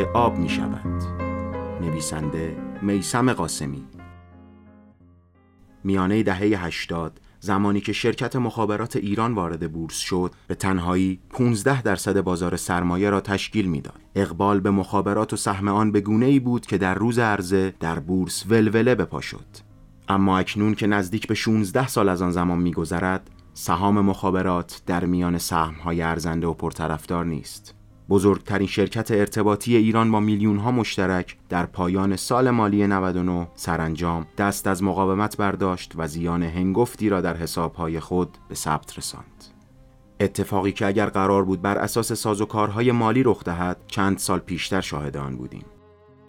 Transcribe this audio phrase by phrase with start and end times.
[0.00, 1.02] آب می شود.
[1.80, 3.84] نویسنده میسم قاسمی.
[5.84, 12.20] میانه دهه 80 زمانی که شرکت مخابرات ایران وارد بورس شد به تنهایی 15 درصد
[12.20, 14.00] بازار سرمایه را تشکیل می‌داد.
[14.14, 17.98] اقبال به مخابرات و سهم آن به گونه ای بود که در روز عرضه در
[17.98, 19.46] بورس ولوله بپا شد.
[20.08, 25.38] اما اکنون که نزدیک به 16 سال از آن زمان میگذرد سهام مخابرات در میان
[25.38, 27.81] سهم‌های ارزنده و پرطرفدار نیست.
[28.08, 34.66] بزرگترین شرکت ارتباطی ایران با میلیون ها مشترک در پایان سال مالی 99 سرانجام دست
[34.66, 39.44] از مقاومت برداشت و زیان هنگفتی را در حسابهای خود به ثبت رساند.
[40.20, 45.16] اتفاقی که اگر قرار بود بر اساس سازوکارهای مالی رخ دهد چند سال پیشتر شاهد
[45.16, 45.64] آن بودیم.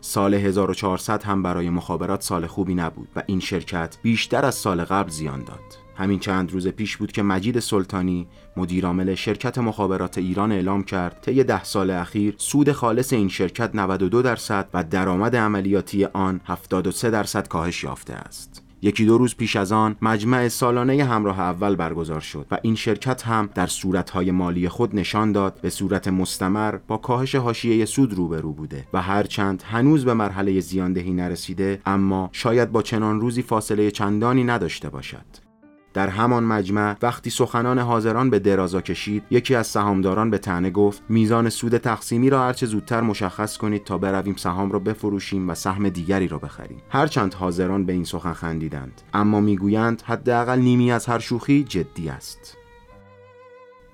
[0.00, 5.10] سال 1400 هم برای مخابرات سال خوبی نبود و این شرکت بیشتر از سال قبل
[5.10, 5.88] زیان داد.
[5.96, 11.44] همین چند روز پیش بود که مجید سلطانی مدیرعامل شرکت مخابرات ایران اعلام کرد طی
[11.44, 17.48] ده سال اخیر سود خالص این شرکت 92 درصد و درآمد عملیاتی آن 73 درصد
[17.48, 18.67] کاهش یافته است.
[18.82, 23.22] یکی دو روز پیش از آن مجمع سالانه همراه اول برگزار شد و این شرکت
[23.22, 28.52] هم در صورتهای مالی خود نشان داد به صورت مستمر با کاهش حاشیه سود روبرو
[28.52, 34.44] بوده و هرچند هنوز به مرحله زیاندهی نرسیده اما شاید با چنان روزی فاصله چندانی
[34.44, 35.47] نداشته باشد.
[35.94, 41.02] در همان مجمع وقتی سخنان حاضران به درازا کشید یکی از سهامداران به تنه گفت
[41.08, 45.88] میزان سود تقسیمی را هرچه زودتر مشخص کنید تا برویم سهام را بفروشیم و سهم
[45.88, 46.82] دیگری را بخریم.
[46.88, 49.02] هرچند حاضران به این سخن خندیدند.
[49.14, 52.56] اما می‌گویند حداقل نیمی از هر شوخی جدی است.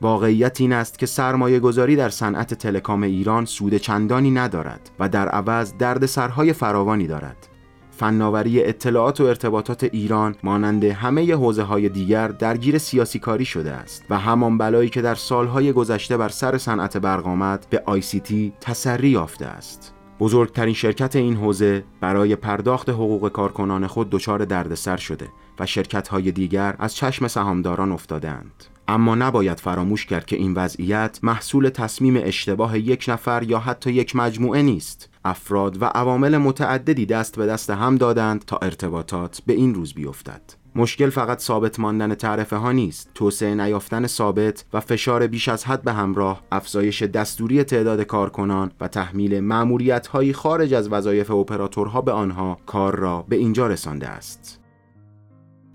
[0.01, 5.29] واقعیت این است که سرمایه گذاری در صنعت تلکام ایران سود چندانی ندارد و در
[5.29, 7.54] عوض درد سرهای فراوانی دارد.
[7.97, 14.05] فناوری اطلاعات و ارتباطات ایران مانند همه حوزه های دیگر درگیر سیاسی کاری شده است
[14.11, 19.09] و همان بلایی که در سالهای گذشته بر سر صنعت برق آمد به تی تسری
[19.09, 25.67] یافته است بزرگترین شرکت این حوزه برای پرداخت حقوق کارکنان خود دچار دردسر شده و
[25.67, 28.65] شرکت های دیگر از چشم سهامداران افتادند.
[28.89, 34.17] اما نباید فراموش کرد که این وضعیت محصول تصمیم اشتباه یک نفر یا حتی یک
[34.17, 39.75] مجموعه نیست افراد و عوامل متعددی دست به دست هم دادند تا ارتباطات به این
[39.75, 40.43] روز بیفتد.
[40.77, 43.11] مشکل فقط ثابت ماندن تعرفه ها نیست.
[43.15, 48.89] توسعه نیافتن ثابت و فشار بیش از حد به همراه افزایش دستوری تعداد کارکنان و
[48.89, 54.61] تحمیل مأموریت هایی خارج از وظایف اپراتورها به آنها کار را به اینجا رسانده است.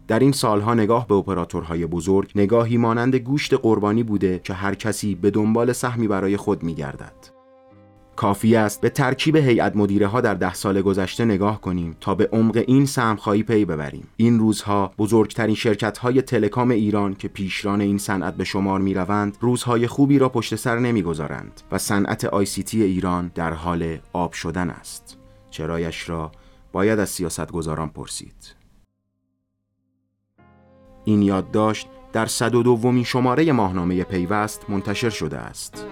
[0.07, 5.15] در این سالها نگاه به اپراتورهای بزرگ نگاهی مانند گوشت قربانی بوده که هر کسی
[5.15, 7.38] به دنبال سهمی برای خود میگردد.
[8.19, 12.29] کافی است به ترکیب هیئت مدیره ها در ده سال گذشته نگاه کنیم تا به
[12.31, 14.07] عمق این سهمخواهی پی ببریم.
[14.17, 19.37] این روزها بزرگترین شرکت های telecom ایران که پیشران این صنعت به شمار می روند
[19.39, 25.17] روزهای خوبی را پشت سر نمی‌گذارند و صنعت ICT ایران در حال آب شدن است.
[25.49, 26.31] چرایش را
[26.71, 28.55] باید از سیاستگزاران پرسید.
[31.05, 35.85] این یادداشت در صد و دومین شماره ماهنامه پیوست منتشر شده است.